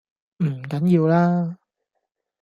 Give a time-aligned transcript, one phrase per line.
[0.39, 1.57] 唔緊要啦